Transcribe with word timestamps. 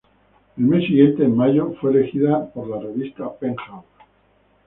Al 0.57 0.63
mes 0.63 0.83
siguiente, 0.87 1.23
en 1.25 1.37
mayo, 1.37 1.75
fue 1.79 1.91
elegida 1.91 2.49
de 2.55 2.65
la 2.65 2.79
revista 2.79 3.31
"Penthouse". 3.37 3.85